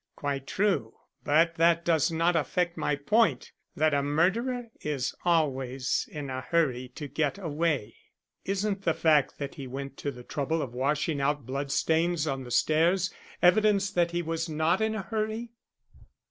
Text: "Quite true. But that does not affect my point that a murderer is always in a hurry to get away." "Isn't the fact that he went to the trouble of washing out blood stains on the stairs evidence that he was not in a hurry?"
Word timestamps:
"Quite 0.15 0.47
true. 0.47 0.95
But 1.23 1.57
that 1.57 1.85
does 1.85 2.11
not 2.11 2.35
affect 2.35 2.75
my 2.75 2.95
point 2.95 3.51
that 3.75 3.93
a 3.93 4.01
murderer 4.01 4.69
is 4.81 5.13
always 5.25 6.09
in 6.11 6.31
a 6.31 6.41
hurry 6.41 6.87
to 6.95 7.07
get 7.07 7.37
away." 7.37 7.95
"Isn't 8.43 8.81
the 8.81 8.95
fact 8.95 9.37
that 9.37 9.53
he 9.53 9.67
went 9.67 9.97
to 9.97 10.09
the 10.09 10.23
trouble 10.23 10.59
of 10.63 10.73
washing 10.73 11.21
out 11.21 11.45
blood 11.45 11.71
stains 11.71 12.25
on 12.25 12.45
the 12.45 12.49
stairs 12.49 13.13
evidence 13.43 13.91
that 13.91 14.09
he 14.09 14.23
was 14.23 14.49
not 14.49 14.81
in 14.81 14.95
a 14.95 15.03
hurry?" 15.03 15.51